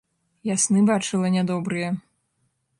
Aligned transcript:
Я 0.49 0.55
сны 0.63 0.79
бачыла 0.89 1.31
нядобрыя. 1.37 1.95